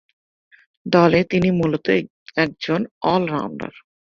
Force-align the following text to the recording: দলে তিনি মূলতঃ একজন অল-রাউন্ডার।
দলে 0.85 1.19
তিনি 1.23 1.49
মূলতঃ 1.51 1.89
একজন 2.35 2.79
অল-রাউন্ডার। 3.03 3.73